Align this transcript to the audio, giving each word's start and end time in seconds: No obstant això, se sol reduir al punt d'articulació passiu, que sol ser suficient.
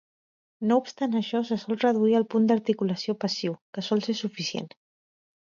No 0.69 0.77
obstant 0.83 1.17
això, 1.19 1.41
se 1.49 1.57
sol 1.63 1.77
reduir 1.83 2.15
al 2.21 2.25
punt 2.35 2.49
d'articulació 2.53 3.17
passiu, 3.27 3.55
que 3.79 3.87
sol 3.91 4.03
ser 4.09 4.19
suficient. 4.25 4.75